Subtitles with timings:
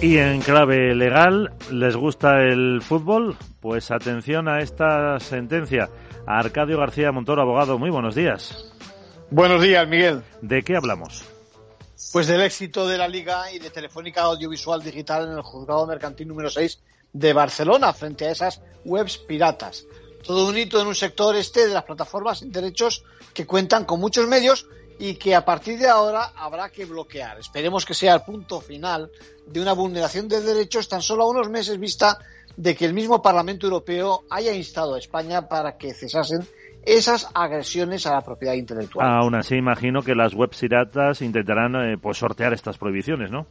[0.00, 3.36] Y en clave legal, ¿les gusta el fútbol?
[3.60, 5.88] Pues atención a esta sentencia.
[6.26, 8.70] Arcadio García Montoro, abogado, muy buenos días.
[9.30, 10.22] Buenos días, Miguel.
[10.42, 11.24] ¿De qué hablamos?
[12.12, 16.28] Pues del éxito de la Liga y de Telefónica Audiovisual Digital en el Juzgado Mercantil
[16.28, 16.80] número 6
[17.12, 19.86] de Barcelona frente a esas webs piratas.
[20.22, 24.00] Todo un hito en un sector este de las plataformas sin derechos que cuentan con
[24.00, 24.66] muchos medios
[25.06, 27.38] y que a partir de ahora habrá que bloquear.
[27.38, 29.10] Esperemos que sea el punto final
[29.46, 32.16] de una vulneración de derechos tan solo a unos meses vista
[32.56, 36.40] de que el mismo Parlamento Europeo haya instado a España para que cesasen
[36.86, 39.06] esas agresiones a la propiedad intelectual.
[39.06, 43.46] Aún así, imagino que las web piratas intentarán eh, pues sortear estas prohibiciones, ¿no?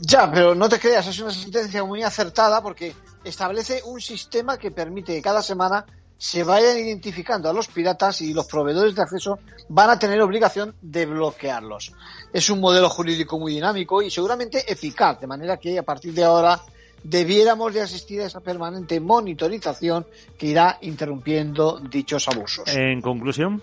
[0.00, 2.94] Ya, pero no te creas, es una sentencia muy acertada porque
[3.24, 5.84] establece un sistema que permite que cada semana
[6.22, 10.72] se vayan identificando a los piratas y los proveedores de acceso van a tener obligación
[10.80, 11.92] de bloquearlos.
[12.32, 16.22] Es un modelo jurídico muy dinámico y seguramente eficaz, de manera que a partir de
[16.22, 16.60] ahora
[17.02, 20.06] debiéramos de asistir a esa permanente monitorización
[20.38, 22.68] que irá interrumpiendo dichos abusos.
[22.68, 23.60] En conclusión.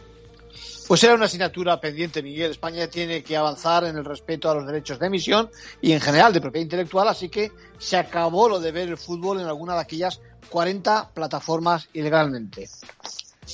[0.88, 2.52] Pues era una asignatura pendiente, Miguel.
[2.52, 5.50] España tiene que avanzar en el respeto a los derechos de emisión
[5.81, 9.39] y en general de propiedad intelectual, así que se acabó lo de ver el fútbol
[9.39, 12.70] en alguna de aquellas 40 plataformas ilegalmente.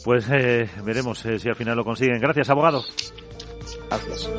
[0.03, 2.19] Pues eh, veremos eh, si al final lo consiguen.
[2.19, 2.83] Gracias, abogado.
[3.89, 4.29] Gracias.